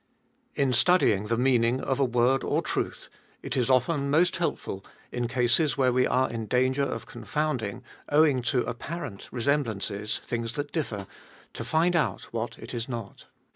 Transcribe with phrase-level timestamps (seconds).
[0.55, 0.63] 1.
[0.69, 3.07] In studying the meaning of a word or truth,
[3.43, 8.41] It Is often most helpful in cases where we are In danger of confounding, owing
[8.41, 11.05] to apparent resemblances, things that differ,
[11.53, 13.27] to find out what It is not.